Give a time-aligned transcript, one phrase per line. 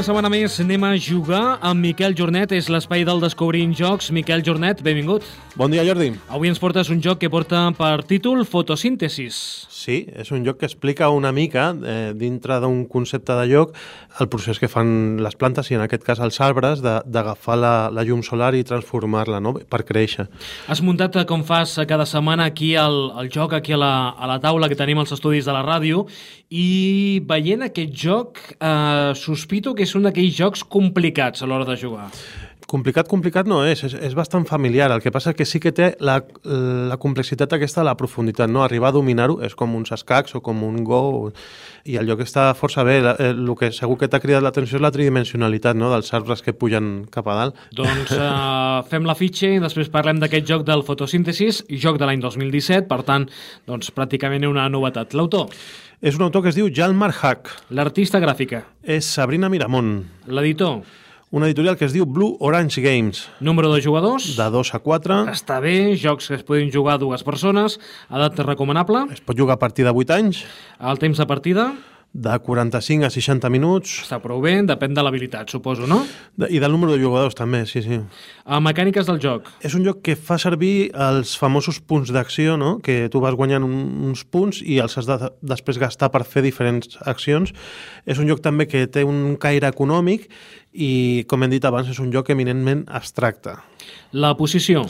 [0.00, 4.08] Una setmana més anem a jugar amb Miquel Jornet, és l'espai del Descobrint Jocs.
[4.16, 5.26] Miquel Jornet, benvingut.
[5.60, 6.14] Bon dia, Jordi.
[6.32, 9.66] Avui ens portes un joc que porta per títol Fotosíntesis.
[9.68, 13.76] Sí, és un joc que explica una mica, eh, dintre d'un concepte de lloc,
[14.20, 18.04] el procés que fan les plantes, i en aquest cas els arbres, d'agafar la, la
[18.04, 19.52] llum solar i transformar-la no?
[19.68, 20.30] per créixer.
[20.68, 24.32] Has muntat, eh, com fas cada setmana, aquí el, el joc, aquí a la, a
[24.32, 26.06] la taula que tenim als estudis de la ràdio,
[26.50, 31.76] i veient aquest joc, eh, sospito que és un d'aquells jocs complicats a l'hora de
[31.80, 32.10] jugar.
[32.70, 34.92] Complicat, complicat no és, és, és bastant familiar.
[34.94, 36.20] El que passa que sí que té la,
[36.86, 38.62] la complexitat aquesta, la profunditat, no?
[38.62, 41.32] Arribar a dominar-ho és com uns escacs o com un go,
[41.82, 43.00] i el lloc està força bé.
[43.02, 45.90] La- eh, El que segur que t'ha cridat l'atenció és la tridimensionalitat no?
[45.90, 47.58] dels arbres que pugen cap a dalt.
[47.74, 48.30] Doncs eh,
[48.92, 53.02] fem la fitxa i després parlem d'aquest joc del fotosíntesis, joc de l'any 2017, per
[53.02, 53.26] tant,
[53.66, 55.18] doncs pràcticament una novetat.
[55.18, 55.50] L'autor,
[56.00, 57.50] És un autor que es diu Jalmar Hack.
[57.76, 60.78] l'artista gràfica, És Sabrina Miramont, l'editor,
[61.30, 65.18] una editorial que es diu Blue Orange Games, número de jugadors, de 2 a 4.
[65.28, 67.78] està bé, jocs que es poden jugar dues persones,
[68.08, 70.46] edat recomanable, Es pot jugar a partir de 8 anys,
[70.80, 71.74] el temps de partida
[72.12, 76.00] de 45 a 60 minuts, està prou bé, depèn de l'habilitat, suposo, no?
[76.34, 78.00] de, i del número de jugadors també, sí, sí.
[78.50, 82.78] A mecàniques del joc, És un joc que fa servir els famosos punts d'acció, no?
[82.82, 83.76] que tu vas guanyant un,
[84.10, 87.54] uns punts i els has de després gastar per fer diferents accions.
[88.10, 90.26] És un joc també que té un caire econòmic
[90.72, 93.54] i, com hem dit abans, és un joc eminentment abstracte.
[94.12, 94.84] la posició,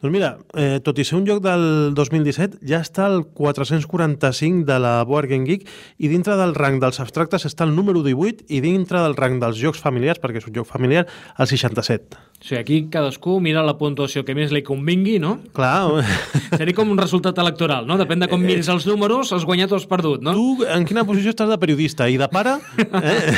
[0.00, 4.78] Doncs mira, eh, tot i ser un joc del 2017, ja està al 445 de
[4.80, 5.66] la Board Game Geek
[6.00, 9.60] i dintre del rang dels abstractes està el número 18 i dintre del rang dels
[9.60, 11.04] jocs familiars, perquè és un joc familiar,
[11.36, 12.29] el 67.
[12.40, 15.34] O sigui, aquí cadascú mira la puntuació que més li convingui, no?
[15.52, 16.00] Clar,
[16.58, 17.98] Seria com un resultat electoral, no?
[18.00, 20.32] Depèn de com miris els números, has guanyat o has perdut, no?
[20.32, 22.56] tu en quina posició estàs de periodista i de pare?
[23.00, 23.32] Eh?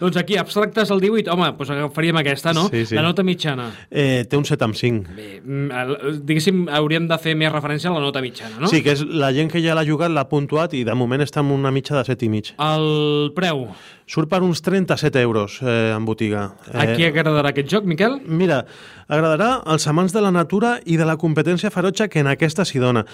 [0.00, 2.66] doncs aquí, abstractes el 18, home, doncs agafaríem aquesta, no?
[2.72, 2.96] Sí, sí.
[2.96, 3.68] La nota mitjana.
[3.90, 5.14] Eh, té un 7 amb 5.
[5.16, 8.70] Bé, mm, diguéssim, hauríem de fer més referència a la nota mitjana, no?
[8.72, 11.44] Sí, que és la gent que ja l'ha jugat, l'ha puntuat i de moment està
[11.44, 12.54] en una mitja de 7 i mig.
[12.58, 13.68] El preu.
[14.10, 16.48] Surt per uns 37 euros eh, en botiga.
[16.74, 18.19] A qui agradarà aquest joc, Miquel?
[18.26, 18.64] Mira,
[19.08, 22.82] agradarà als amants de la natura i de la competència ferotge que en aquesta s'hi
[22.82, 23.06] dona.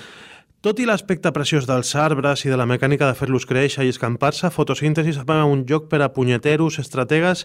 [0.65, 4.51] Tot i l'aspecte preciós dels arbres i de la mecànica de fer-los créixer i escampar-se,
[4.51, 7.45] fotosíntesi sembla un joc per a punyeteros, estrategues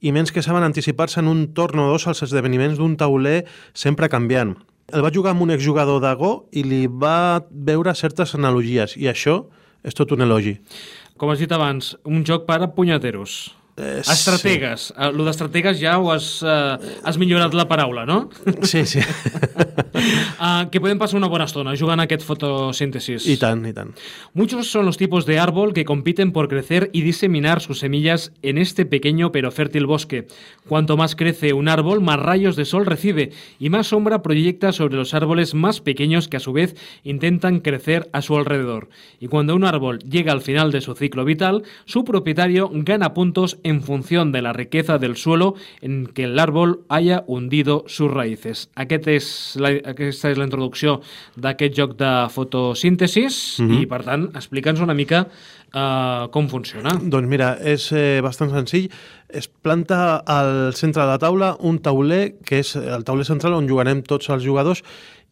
[0.00, 3.44] i ments que saben anticipar-se en un torn o dos als esdeveniments d'un tauler
[3.74, 4.54] sempre canviant.
[4.92, 9.10] El va jugar amb un exjugador de Go i li va veure certes analogies, i
[9.10, 9.44] això
[9.82, 10.58] és tot un elogi.
[11.16, 13.59] Com has dit abans, un joc per a punyeteros.
[13.76, 14.92] Eh, Estrategues.
[14.94, 15.10] Sí.
[15.14, 18.28] Lo d'estrategues ja ho has, eh, has millorat la paraula, no?
[18.62, 19.00] Sí, sí.
[19.00, 23.26] uh, que podem passar una bona estona jugant a aquest fotosíntesis.
[23.30, 23.94] I tant, i tant.
[24.34, 28.58] Muchos son los tipos de árbol que compiten por crecer y diseminar sus semillas en
[28.58, 30.26] este pequeño pero fértil bosque.
[30.68, 34.96] Cuanto más crece un árbol, más rayos de sol recibe y más sombra proyecta sobre
[34.96, 38.88] los árboles más pequeños que a su vez intentan crecer a su alrededor.
[39.20, 43.58] Y cuando un árbol llega al final de su ciclo vital, su propietario gana puntos
[43.62, 48.68] en función de la riqueza del suelo en que el árbol haya hundido sus raíces.
[48.74, 49.30] Aquest és
[49.62, 50.98] la, aquesta és la introducció
[51.38, 53.82] d'aquest joc de fotosíntesis mm -hmm.
[53.82, 55.28] i, per tant, explica'ns una mica
[55.74, 56.96] uh, com funciona.
[57.00, 58.90] Doncs mira, és eh, bastant senzill.
[59.28, 63.68] Es planta al centre de la taula un tauler, que és el tauler central on
[63.68, 64.82] jugarem tots els jugadors,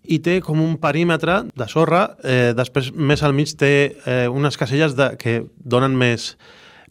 [0.09, 3.73] i té com un perímetre de sorra, eh, després més al mig té
[4.07, 6.37] eh, unes caselles de, que donen més,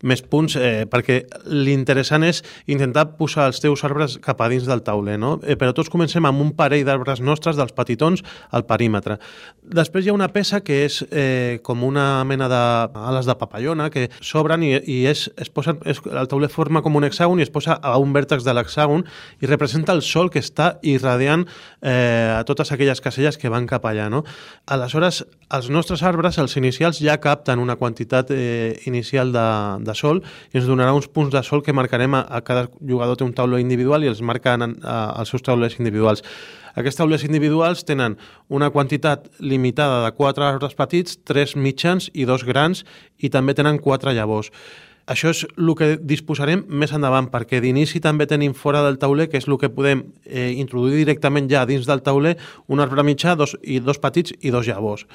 [0.03, 4.83] més punts, eh, perquè l'interessant és intentar posar els teus arbres cap a dins del
[4.85, 5.37] tauler, no?
[5.43, 9.17] Eh, però tots comencem amb un parell d'arbres nostres, dels petitons, al perímetre.
[9.61, 14.07] Després hi ha una peça que és eh, com una mena d'ales de papallona que
[14.21, 17.53] s'obren i, i és, es posen, és, el tauler forma com un hexàgon i es
[17.53, 19.05] posa a un vèrtex de l'hexàgon
[19.41, 21.45] i representa el sol que està irradiant
[21.81, 24.23] eh, a totes aquelles caselles que van cap allà, no?
[24.67, 29.47] Aleshores, els nostres arbres, els inicials, ja capten una quantitat eh, inicial de,
[29.87, 30.19] de sol
[30.51, 33.35] i ens donarà uns punts de sol que marcarem a, a cada jugador té un
[33.37, 36.23] tauler individual i els marquen en, a, els seus taulers individuals.
[36.77, 38.17] Aquests taulers individuals tenen
[38.53, 42.83] una quantitat limitada de 4 arbres petits, 3 mitjans i 2 grans
[43.17, 44.51] i també tenen 4 llavors.
[45.07, 49.39] Això és el que disposarem més endavant, perquè d'inici també tenim fora del tauler, que
[49.39, 52.35] és el que podem eh, introduir directament ja dins del tauler,
[52.67, 55.07] un arbre mitjà dos, i dos petits i dos llavors.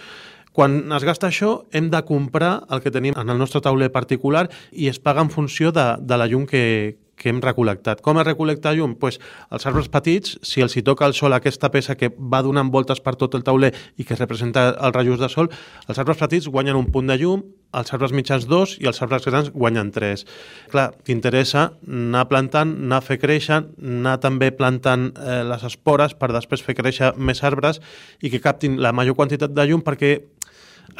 [0.53, 4.47] Quan es gasta això, hem de comprar el que tenim en el nostre tauler particular
[4.73, 8.03] i es paga en funció de, de la llum que, que hem recol·lectat.
[8.05, 8.97] Com es recol·lecta llum?
[9.01, 9.21] Pues,
[9.55, 13.01] els arbres petits, si els hi toca el sol aquesta peça que va donant voltes
[13.01, 15.51] per tot el tauler i que representa els rajos de sol,
[15.89, 19.25] els arbres petits guanyen un punt de llum, els arbres mitjans dos i els arbres
[19.25, 20.27] grans guanyen tres.
[20.73, 26.33] Clar, t'interessa anar plantant, anar a fer créixer, anar també plantant eh, les espores per
[26.35, 27.81] després fer créixer més arbres
[28.21, 30.19] i que captin la major quantitat de llum perquè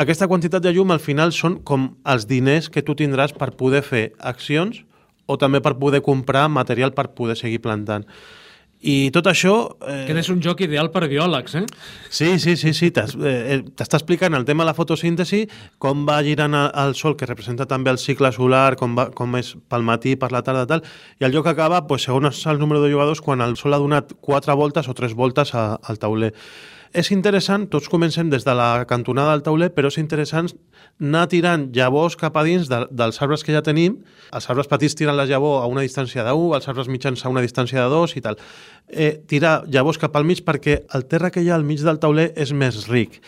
[0.01, 3.83] aquesta quantitat de llum al final són com els diners que tu tindràs per poder
[3.85, 4.85] fer accions
[5.27, 8.07] o també per poder comprar material per poder seguir plantant.
[8.83, 9.53] I tot això...
[9.87, 10.01] Eh...
[10.09, 11.63] Que és un joc ideal per biòlegs, eh?
[12.11, 12.89] Sí, sí, sí, sí.
[12.91, 15.45] Eh, t'està explicant el tema de la fotosíntesi,
[15.79, 19.55] com va girant el sol, que representa també el cicle solar, com, va, com és
[19.71, 20.83] pel matí, per la tarda, tal,
[21.23, 24.17] i el joc acaba, pues, segons el número de jugadors, quan el sol ha donat
[24.21, 26.33] quatre voltes o tres voltes a, al tauler.
[26.93, 30.51] És interessant, tots comencem des de la cantonada del tauler, però és interessant
[31.01, 33.95] anar tirant llavors cap a dins de, dels arbres que ja tenim.
[34.37, 37.33] Els arbres petits tiren la llavor a una distància de 1, els arbres mitjans a
[37.33, 38.37] una distància de 2 i tal.
[38.89, 42.03] Eh, tirar llavors cap al mig perquè el terra que hi ha al mig del
[42.03, 43.23] tauler és més ric.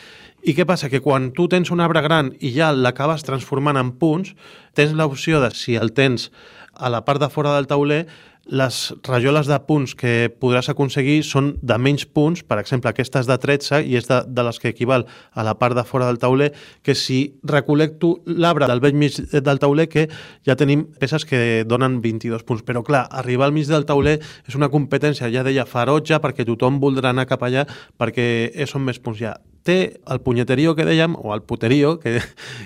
[0.45, 0.91] I què passa?
[0.93, 4.35] Que quan tu tens un arbre gran i ja l'acabes transformant en punts,
[4.77, 6.29] tens l'opció de, si el tens
[6.75, 8.05] a la part de fora del tauler,
[8.47, 13.29] les rajoles de punts que podràs aconseguir són de menys punts, per exemple, aquesta és
[13.31, 16.21] de 13 i és de, de les que equival a la part de fora del
[16.21, 16.51] tauler,
[16.85, 20.07] que si recol·lecto l'arbre del vell mig del tauler, que
[20.45, 22.67] ja tenim peces que donen 22 punts.
[22.67, 26.79] Però clar, arribar al mig del tauler és una competència, ja deia, ferotge, perquè tothom
[26.83, 27.65] voldrà anar cap allà
[27.99, 32.19] perquè són més punts ja té el punyeterio que dèiem, o el puterio, que,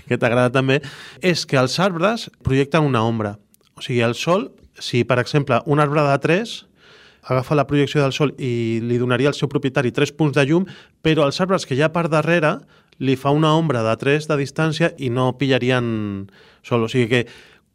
[0.08, 0.80] que t'agrada també,
[1.22, 3.36] és que els arbres projecten una ombra.
[3.78, 4.48] O sigui, el sol
[4.78, 6.56] si, per exemple, un arbre de 3
[7.28, 10.64] agafa la projecció del sol i li donaria al seu propietari 3 punts de llum,
[11.04, 12.56] però els arbres que hi ha per darrere
[12.98, 16.26] li fa una ombra de 3 de distància i no pillarien
[16.66, 16.86] sol.
[16.86, 17.22] O sigui que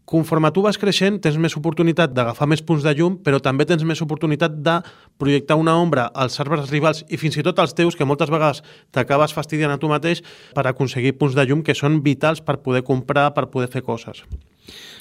[0.06, 3.86] conforme tu vas creixent tens més oportunitat d'agafar més punts de llum, però també tens
[3.88, 4.80] més oportunitat de
[5.18, 8.64] projectar una ombra als arbres rivals i fins i tot als teus, que moltes vegades
[8.92, 10.24] t'acabes fastidiant a tu mateix
[10.54, 14.26] per aconseguir punts de llum que són vitals per poder comprar, per poder fer coses.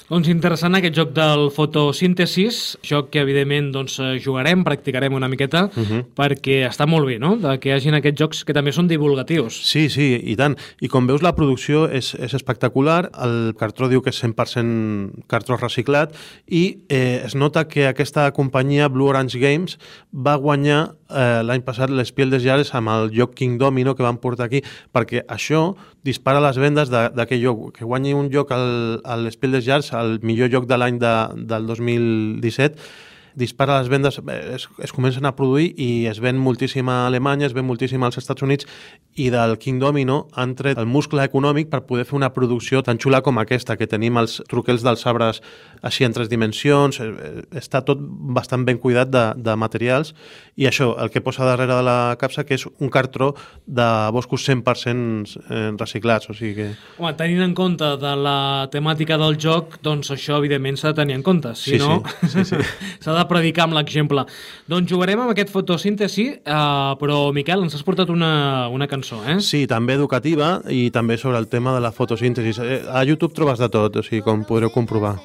[0.09, 5.69] Doncs interessant aquest joc del fotosíntesis, joc que evidentment doncs, eh, jugarem, practicarem una miqueta,
[5.69, 5.85] uh mhm.
[5.85, 6.05] -huh.
[6.15, 9.53] perquè està molt bé, no?, de que hi hagin aquests jocs que també són divulgatius.
[9.63, 10.57] Sí, sí, i tant.
[10.81, 15.55] I com veus, la producció és, és espectacular, el cartró diu que és 100% cartró
[15.55, 16.13] reciclat,
[16.47, 19.77] i eh, es nota que aquesta companyia, Blue Orange Games,
[20.11, 24.17] va guanyar eh, l'any passat l'Espiel des Llares amb el joc King Domino que van
[24.17, 24.63] portar aquí,
[24.93, 27.77] perquè això dispara les vendes d'aquell joc.
[27.77, 31.13] Que guanyi un joc al, a l'Espiel des Llares el millor joc de l'any de,
[31.49, 32.87] del 2017,
[33.35, 34.19] dispara les vendes,
[34.53, 38.19] es, es comencen a produir i es ven moltíssim a Alemanya, es ven moltíssim als
[38.21, 38.67] Estats Units
[39.15, 42.99] i del King Domino han tret el muscle econòmic per poder fer una producció tan
[43.01, 45.41] xula com aquesta, que tenim els truquels dels arbres
[45.81, 50.13] així en tres dimensions, eh, eh, està tot bastant ben cuidat de, de materials
[50.55, 53.33] i això, el que posa darrere de la capsa, que és un cartró
[53.65, 56.69] de boscos 100% eh, reciclats, o sigui que...
[56.99, 58.37] Home, tenint en compte de la
[58.73, 62.29] temàtica del joc, doncs això evidentment s'ha de tenir en compte, si sí, no sí,
[62.43, 62.61] sí, sí.
[63.03, 64.27] s'ha de predicar amb l'exemple.
[64.69, 69.39] Doncs jugarem amb aquest fotosíntesi, eh, però Miquel, ens has portat una, una cançó, eh?
[69.41, 72.55] Sí, també educativa i també sobre el tema de la fotosíntesi.
[72.61, 75.17] Eh, a YouTube trobes de tot, o sigui, com podreu comprovar.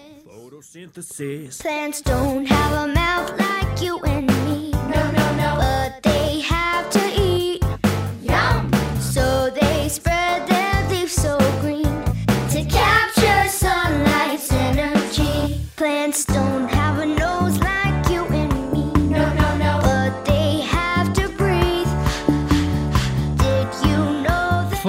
[1.63, 4.38] Plants don't have a mouth like you and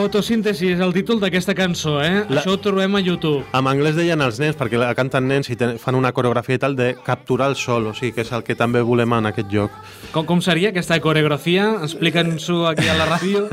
[0.09, 2.23] Fotosíntesi és el títol d'aquesta cançó, eh?
[2.33, 2.39] La...
[2.41, 3.43] Això ho trobem a YouTube.
[3.53, 6.73] En anglès deien els nens, perquè la canten nens i fan una coreografia i tal
[6.73, 9.75] de capturar el sol, o sigui que és el que també volem en aquest joc.
[10.09, 11.67] Com, com seria aquesta coreografia?
[11.85, 13.43] Explica'ns-ho aquí a la ràdio.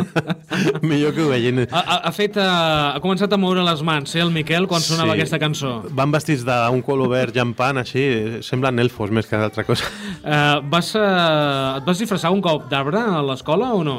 [0.89, 1.67] Millor que ho vegin.
[1.67, 4.81] Ha, ha, ha, fet, uh, ha començat a moure les mans, eh, el Miquel, quan
[4.81, 5.19] sonava sí.
[5.19, 5.75] aquesta cançó.
[5.99, 8.07] Van vestits d'un color verd llampant, així,
[8.47, 9.93] semblen elfos més que altra cosa.
[10.23, 13.99] Uh, vas, uh, et vas disfressar un cop d'arbre a l'escola o no?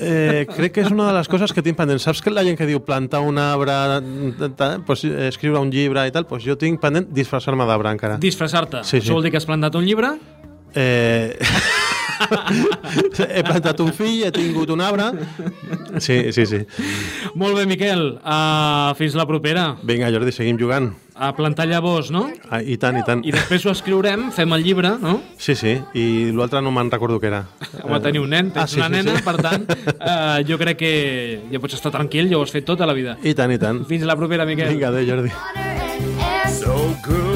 [0.00, 2.00] Eh, crec que és una de les coses que tinc pendent.
[2.02, 3.74] Saps que la gent que diu plantar un arbre,
[4.86, 8.18] pues, escriure un llibre i tal, pues jo tinc pendent disfressar-me d'arbre encara.
[8.22, 8.84] Disfressar-te?
[8.84, 9.06] Sí, sí.
[9.06, 10.14] Això vol dir que has plantat un llibre?
[10.74, 11.36] Eh...
[13.34, 15.10] he plantat un fill, he tingut un arbre.
[15.98, 16.62] Sí, sí, sí.
[17.34, 18.06] Molt bé, Miquel.
[18.22, 19.72] Uh, fins la propera.
[19.82, 20.92] Vinga, Jordi, seguim jugant.
[21.14, 22.24] A plantar llavors, no?
[22.48, 23.20] Ah, I tant, i tant.
[23.26, 25.18] I després ho escriurem, fem el llibre, no?
[25.36, 27.42] Sí, sí, i l'altre no me'n recordo què era.
[27.82, 29.26] Home, tenir un nen, tens ah, sí, una sí, nena, sí.
[29.26, 30.94] per tant, uh, jo crec que
[31.52, 33.18] ja pots estar tranquil, ja ho has fet tota la vida.
[33.22, 33.84] I tant, i tant.
[33.90, 34.72] Fins la propera, Miquel.
[34.72, 35.36] Vinga, adéu, Jordi.
[36.52, 37.31] So good.